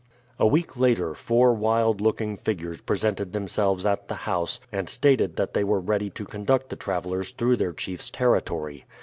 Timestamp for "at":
3.85-4.07